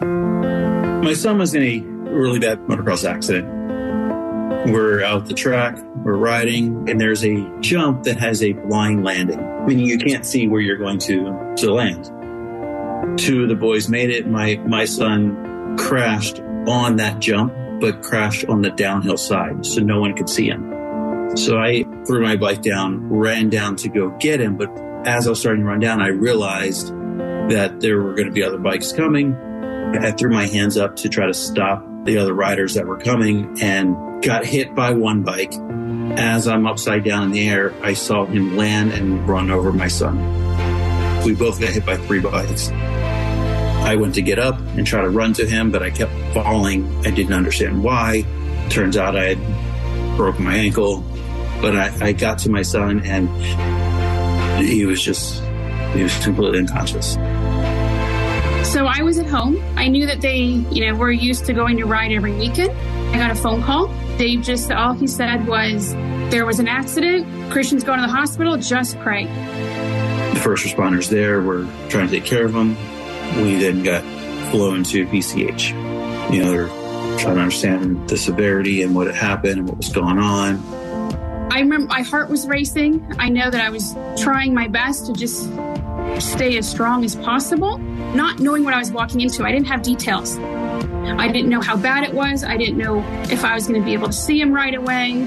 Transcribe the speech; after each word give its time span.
My 0.00 1.12
son 1.12 1.38
was 1.38 1.54
in 1.54 1.62
a 1.62 1.80
really 2.10 2.38
bad 2.38 2.60
motocross 2.60 3.08
accident. 3.08 3.48
We're 4.72 5.02
out 5.02 5.26
the 5.26 5.34
track, 5.34 5.76
we're 6.04 6.16
riding, 6.16 6.88
and 6.88 7.00
there's 7.00 7.24
a 7.24 7.48
jump 7.60 8.04
that 8.04 8.16
has 8.18 8.42
a 8.42 8.52
blind 8.52 9.04
landing, 9.04 9.40
meaning 9.66 9.86
you 9.86 9.98
can't 9.98 10.24
see 10.24 10.46
where 10.46 10.60
you're 10.60 10.76
going 10.76 10.98
to, 11.00 11.54
to 11.56 11.72
land. 11.72 12.06
Two 13.18 13.42
of 13.42 13.48
the 13.48 13.56
boys 13.56 13.88
made 13.88 14.10
it. 14.10 14.28
My, 14.28 14.56
my 14.66 14.84
son 14.84 15.76
crashed 15.78 16.40
on 16.68 16.96
that 16.96 17.18
jump, 17.18 17.52
but 17.80 18.02
crashed 18.02 18.44
on 18.46 18.62
the 18.62 18.70
downhill 18.70 19.16
side, 19.16 19.66
so 19.66 19.80
no 19.80 20.00
one 20.00 20.14
could 20.14 20.28
see 20.28 20.48
him. 20.48 21.36
So 21.36 21.58
I 21.58 21.84
threw 22.06 22.22
my 22.22 22.36
bike 22.36 22.62
down, 22.62 23.08
ran 23.08 23.48
down 23.48 23.76
to 23.76 23.88
go 23.88 24.10
get 24.18 24.40
him, 24.40 24.56
but 24.56 24.70
as 25.06 25.26
I 25.26 25.30
was 25.30 25.40
starting 25.40 25.62
to 25.62 25.68
run 25.68 25.80
down, 25.80 26.00
I 26.00 26.08
realized 26.08 26.88
that 27.50 27.80
there 27.80 28.00
were 28.00 28.14
going 28.14 28.26
to 28.26 28.32
be 28.32 28.44
other 28.44 28.58
bikes 28.58 28.92
coming. 28.92 29.36
I 29.96 30.12
threw 30.12 30.30
my 30.30 30.46
hands 30.46 30.76
up 30.76 30.96
to 30.96 31.08
try 31.08 31.26
to 31.26 31.34
stop 31.34 31.84
the 32.04 32.18
other 32.18 32.34
riders 32.34 32.74
that 32.74 32.86
were 32.86 32.98
coming 32.98 33.56
and 33.60 34.22
got 34.22 34.44
hit 34.44 34.74
by 34.74 34.92
one 34.92 35.22
bike. 35.22 35.52
As 36.18 36.46
I'm 36.46 36.66
upside 36.66 37.04
down 37.04 37.24
in 37.24 37.30
the 37.32 37.48
air, 37.48 37.74
I 37.82 37.94
saw 37.94 38.24
him 38.26 38.56
land 38.56 38.92
and 38.92 39.28
run 39.28 39.50
over 39.50 39.72
my 39.72 39.88
son. 39.88 40.16
We 41.24 41.34
both 41.34 41.60
got 41.60 41.70
hit 41.70 41.84
by 41.84 41.96
three 41.96 42.20
bikes. 42.20 42.70
I 42.70 43.96
went 43.96 44.14
to 44.16 44.22
get 44.22 44.38
up 44.38 44.58
and 44.76 44.86
try 44.86 45.02
to 45.02 45.08
run 45.08 45.32
to 45.34 45.46
him, 45.46 45.70
but 45.70 45.82
I 45.82 45.90
kept 45.90 46.12
falling. 46.34 46.86
I 47.06 47.10
didn't 47.10 47.32
understand 47.32 47.82
why. 47.82 48.24
Turns 48.68 48.96
out 48.96 49.16
I 49.16 49.34
had 49.34 50.16
broken 50.16 50.44
my 50.44 50.54
ankle, 50.54 51.02
but 51.60 51.74
I, 51.74 52.08
I 52.08 52.12
got 52.12 52.38
to 52.40 52.50
my 52.50 52.62
son 52.62 53.00
and 53.04 53.28
he 54.62 54.84
was 54.84 55.02
just, 55.02 55.42
he 55.94 56.02
was 56.02 56.16
completely 56.22 56.58
unconscious. 56.58 57.16
So 58.68 58.86
I 58.86 59.02
was 59.02 59.18
at 59.18 59.24
home. 59.24 59.58
I 59.76 59.88
knew 59.88 60.06
that 60.06 60.20
they, 60.20 60.36
you 60.36 60.86
know, 60.86 60.94
were 60.94 61.10
used 61.10 61.46
to 61.46 61.54
going 61.54 61.78
to 61.78 61.86
ride 61.86 62.12
every 62.12 62.32
weekend. 62.32 62.70
I 63.14 63.18
got 63.18 63.30
a 63.30 63.34
phone 63.34 63.62
call. 63.62 63.88
Dave 64.18 64.42
just, 64.42 64.70
all 64.70 64.92
he 64.92 65.06
said 65.06 65.46
was, 65.48 65.94
there 66.30 66.44
was 66.44 66.58
an 66.58 66.68
accident. 66.68 67.50
Christian's 67.50 67.82
going 67.82 67.98
to 67.98 68.06
the 68.06 68.12
hospital. 68.12 68.58
Just 68.58 68.98
pray. 68.98 69.24
The 70.34 70.40
first 70.44 70.66
responders 70.66 71.08
there 71.08 71.40
were 71.40 71.66
trying 71.88 72.08
to 72.08 72.20
take 72.20 72.26
care 72.26 72.44
of 72.44 72.54
him. 72.54 72.76
We 73.42 73.54
then 73.56 73.82
got 73.82 74.02
flown 74.50 74.84
to 74.84 75.06
PCH. 75.06 75.70
You 76.30 76.42
know, 76.42 76.50
they're 76.50 76.68
trying 77.18 77.36
to 77.36 77.40
understand 77.40 78.06
the 78.10 78.18
severity 78.18 78.82
and 78.82 78.94
what 78.94 79.06
had 79.06 79.16
happened 79.16 79.60
and 79.60 79.68
what 79.68 79.78
was 79.78 79.88
going 79.88 80.18
on. 80.18 80.62
I 81.50 81.60
remember 81.60 81.86
my 81.86 82.02
heart 82.02 82.28
was 82.28 82.46
racing. 82.46 83.16
I 83.18 83.30
know 83.30 83.50
that 83.50 83.62
I 83.62 83.70
was 83.70 83.96
trying 84.18 84.52
my 84.52 84.68
best 84.68 85.06
to 85.06 85.14
just 85.14 85.48
stay 86.20 86.56
as 86.58 86.68
strong 86.68 87.04
as 87.04 87.16
possible, 87.16 87.78
not 87.78 88.40
knowing 88.40 88.64
what 88.64 88.74
I 88.74 88.78
was 88.78 88.90
walking 88.90 89.20
into. 89.20 89.44
I 89.44 89.52
didn't 89.52 89.66
have 89.68 89.82
details. 89.82 90.38
I 90.38 91.28
didn't 91.28 91.48
know 91.48 91.60
how 91.60 91.76
bad 91.76 92.04
it 92.04 92.12
was. 92.14 92.44
I 92.44 92.56
didn't 92.56 92.76
know 92.76 93.02
if 93.30 93.44
I 93.44 93.54
was 93.54 93.66
going 93.66 93.80
to 93.80 93.84
be 93.84 93.92
able 93.92 94.08
to 94.08 94.12
see 94.12 94.40
him 94.40 94.52
right 94.52 94.74
away. 94.74 95.26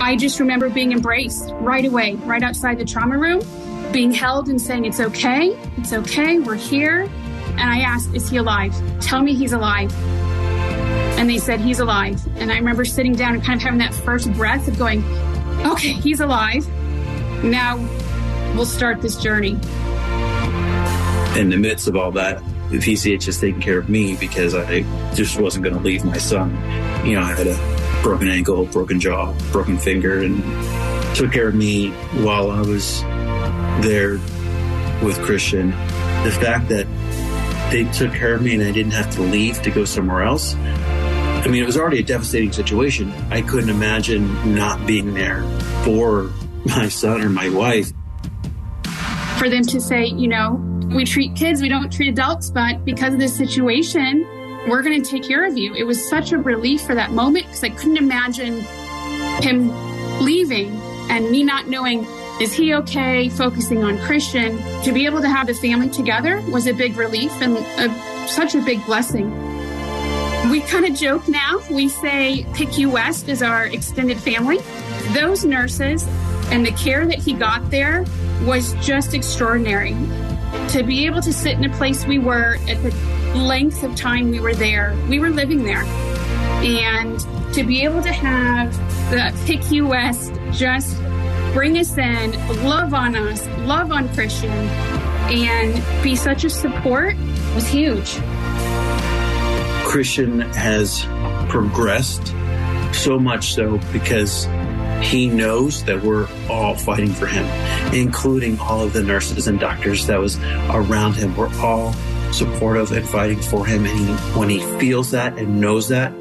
I 0.00 0.16
just 0.16 0.38
remember 0.40 0.70
being 0.70 0.92
embraced 0.92 1.50
right 1.60 1.84
away, 1.84 2.14
right 2.14 2.42
outside 2.42 2.78
the 2.78 2.84
trauma 2.84 3.18
room, 3.18 3.40
being 3.92 4.12
held 4.12 4.48
and 4.48 4.60
saying, 4.60 4.84
It's 4.84 5.00
okay. 5.00 5.50
It's 5.76 5.92
okay. 5.92 6.38
We're 6.38 6.54
here. 6.54 7.02
And 7.02 7.60
I 7.60 7.80
asked, 7.80 8.14
Is 8.14 8.30
he 8.30 8.36
alive? 8.36 8.74
Tell 9.00 9.22
me 9.22 9.34
he's 9.34 9.52
alive. 9.52 9.92
And 11.18 11.28
they 11.28 11.38
said, 11.38 11.60
He's 11.60 11.80
alive. 11.80 12.24
And 12.36 12.52
I 12.52 12.56
remember 12.56 12.84
sitting 12.84 13.14
down 13.14 13.34
and 13.34 13.44
kind 13.44 13.58
of 13.58 13.62
having 13.62 13.80
that 13.80 13.92
first 13.92 14.32
breath 14.34 14.68
of 14.68 14.78
going, 14.78 15.04
Okay, 15.66 15.92
he's 15.92 16.20
alive. 16.20 16.66
Now 17.42 17.76
we'll 18.54 18.66
start 18.66 19.00
this 19.00 19.16
journey. 19.16 19.58
In 21.38 21.50
the 21.50 21.56
midst 21.56 21.88
of 21.88 21.96
all 21.96 22.10
that, 22.12 22.42
the 22.70 22.78
PCH 22.78 23.28
is 23.28 23.40
taking 23.40 23.60
care 23.60 23.78
of 23.78 23.88
me 23.88 24.16
because 24.16 24.54
I 24.54 24.82
just 25.14 25.40
wasn't 25.40 25.64
going 25.64 25.76
to 25.76 25.82
leave 25.82 26.04
my 26.04 26.18
son. 26.18 26.50
You 27.06 27.14
know, 27.14 27.22
I 27.22 27.34
had 27.34 27.46
a 27.46 28.02
broken 28.02 28.28
ankle, 28.28 28.66
broken 28.66 29.00
jaw, 29.00 29.32
broken 29.52 29.78
finger, 29.78 30.22
and 30.22 30.42
took 31.16 31.32
care 31.32 31.48
of 31.48 31.54
me 31.54 31.90
while 32.22 32.50
I 32.50 32.60
was 32.60 33.00
there 33.82 34.18
with 35.02 35.18
Christian. 35.22 35.70
The 36.24 36.36
fact 36.40 36.68
that 36.68 36.86
they 37.70 37.84
took 37.84 38.12
care 38.12 38.34
of 38.34 38.42
me 38.42 38.54
and 38.54 38.62
I 38.62 38.72
didn't 38.72 38.92
have 38.92 39.10
to 39.14 39.22
leave 39.22 39.62
to 39.62 39.70
go 39.70 39.84
somewhere 39.84 40.22
else. 40.22 40.54
I 40.54 41.46
mean, 41.48 41.62
it 41.62 41.66
was 41.66 41.76
already 41.76 42.00
a 42.00 42.02
devastating 42.02 42.52
situation. 42.52 43.12
I 43.30 43.42
couldn't 43.42 43.70
imagine 43.70 44.54
not 44.54 44.86
being 44.86 45.14
there 45.14 45.42
for 45.84 46.30
my 46.64 46.88
son 46.88 47.22
or 47.22 47.28
my 47.28 47.48
wife. 47.48 47.92
For 49.38 49.48
them 49.48 49.62
to 49.62 49.80
say, 49.80 50.06
you 50.06 50.26
know, 50.26 50.54
we 50.94 51.04
treat 51.04 51.36
kids, 51.36 51.62
we 51.62 51.68
don't 51.68 51.92
treat 51.92 52.08
adults, 52.08 52.50
but 52.50 52.84
because 52.84 53.14
of 53.14 53.20
this 53.20 53.36
situation, 53.36 54.26
we're 54.66 54.82
going 54.82 55.00
to 55.00 55.08
take 55.08 55.22
care 55.22 55.46
of 55.46 55.56
you. 55.56 55.74
It 55.74 55.84
was 55.84 56.08
such 56.08 56.32
a 56.32 56.38
relief 56.38 56.82
for 56.82 56.94
that 56.94 57.12
moment 57.12 57.46
because 57.46 57.62
I 57.62 57.68
couldn't 57.68 57.98
imagine 57.98 58.60
him 59.42 59.70
leaving 60.20 60.70
and 61.08 61.30
me 61.30 61.44
not 61.44 61.68
knowing 61.68 62.06
is 62.40 62.52
he 62.52 62.74
okay, 62.74 63.28
focusing 63.28 63.84
on 63.84 63.98
Christian. 63.98 64.58
To 64.82 64.92
be 64.92 65.06
able 65.06 65.20
to 65.20 65.28
have 65.28 65.46
the 65.46 65.54
family 65.54 65.88
together 65.88 66.40
was 66.48 66.66
a 66.66 66.72
big 66.72 66.96
relief 66.96 67.32
and 67.40 67.56
a, 67.56 68.28
such 68.28 68.54
a 68.54 68.60
big 68.60 68.84
blessing. 68.86 69.30
We 70.50 70.60
kind 70.62 70.84
of 70.84 70.94
joke 70.94 71.28
now. 71.28 71.60
We 71.70 71.88
say 71.88 72.44
PICU 72.52 72.90
West 72.90 73.28
is 73.28 73.42
our 73.42 73.66
extended 73.66 74.18
family. 74.18 74.58
Those 75.12 75.44
nurses 75.44 76.06
and 76.50 76.64
the 76.64 76.72
care 76.72 77.06
that 77.06 77.18
he 77.18 77.32
got 77.32 77.70
there 77.70 78.04
was 78.44 78.74
just 78.74 79.14
extraordinary. 79.14 79.94
To 80.68 80.82
be 80.82 81.06
able 81.06 81.20
to 81.22 81.32
sit 81.32 81.52
in 81.52 81.64
a 81.64 81.74
place 81.76 82.06
we 82.06 82.18
were 82.18 82.56
at 82.68 82.82
the 82.82 82.90
length 83.34 83.82
of 83.82 83.94
time 83.94 84.30
we 84.30 84.40
were 84.40 84.54
there, 84.54 84.96
we 85.08 85.18
were 85.18 85.30
living 85.30 85.64
there. 85.64 85.84
And 86.62 87.18
to 87.54 87.64
be 87.64 87.82
able 87.82 88.02
to 88.02 88.12
have 88.12 88.72
the 89.10 89.32
PICU 89.46 89.88
West 89.88 90.32
just 90.52 90.96
bring 91.52 91.78
us 91.78 91.96
in, 91.96 92.32
love 92.64 92.94
on 92.94 93.16
us, 93.16 93.46
love 93.66 93.92
on 93.92 94.12
Christian, 94.14 94.50
and 95.30 96.02
be 96.02 96.16
such 96.16 96.44
a 96.44 96.50
support 96.50 97.16
was 97.54 97.66
huge. 97.66 98.18
Christian 99.84 100.40
has 100.40 101.06
progressed 101.48 102.34
so 102.92 103.18
much 103.18 103.54
so 103.54 103.78
because 103.92 104.46
he 105.02 105.28
knows 105.28 105.84
that 105.84 106.02
we're 106.02 106.28
all 106.48 106.74
fighting 106.74 107.12
for 107.12 107.26
him, 107.26 107.44
including 107.94 108.58
all 108.60 108.82
of 108.82 108.92
the 108.92 109.02
nurses 109.02 109.46
and 109.46 109.58
doctors 109.58 110.06
that 110.06 110.18
was 110.18 110.38
around 110.70 111.14
him. 111.14 111.36
We're 111.36 111.54
all 111.60 111.92
supportive 112.32 112.92
and 112.92 113.08
fighting 113.08 113.40
for 113.40 113.66
him. 113.66 113.86
And 113.86 113.98
he, 113.98 114.14
when 114.38 114.48
he 114.48 114.60
feels 114.78 115.10
that 115.12 115.38
and 115.38 115.60
knows 115.60 115.88
that, 115.88 116.12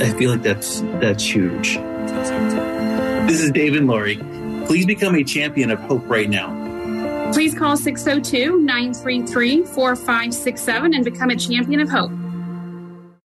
I 0.00 0.12
feel 0.18 0.30
like 0.30 0.42
that's 0.42 0.80
that's 1.00 1.24
huge. 1.24 1.76
This 3.26 3.40
is 3.40 3.50
David 3.50 3.84
Laurie. 3.84 4.18
Please 4.66 4.86
become 4.86 5.14
a 5.14 5.24
champion 5.24 5.70
of 5.70 5.78
hope 5.80 6.02
right 6.06 6.28
now. 6.28 7.32
Please 7.32 7.54
call 7.54 7.76
602 7.76 8.60
933 8.60 9.64
4567 9.64 10.94
and 10.94 11.04
become 11.04 11.30
a 11.30 11.36
champion 11.36 11.80
of 11.80 11.88
hope. 11.88 12.10